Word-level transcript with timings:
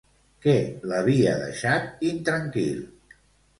Què 0.45 0.55
l'havia 0.91 1.35
deixat 1.43 2.03
intranquil? 2.15 2.83